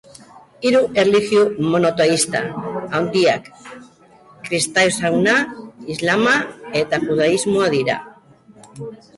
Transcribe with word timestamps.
Hiru 0.67 0.79
erlijio 1.01 1.41
monoteista 1.73 2.41
handiak 2.99 3.51
kristautasuna, 4.47 5.37
islama 5.97 6.35
eta 6.83 7.03
judaismoa 7.07 7.73
dira. 7.77 8.01